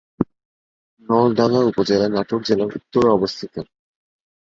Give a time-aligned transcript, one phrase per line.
[1.03, 3.53] নলডাঙ্গা উপজেলা নাটোর জেলার উত্তরে অবস্থিত।